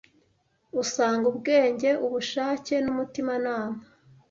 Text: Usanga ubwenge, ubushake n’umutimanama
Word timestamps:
Usanga 0.81 1.23
ubwenge, 1.31 1.89
ubushake 2.05 2.75
n’umutimanama 2.85 3.79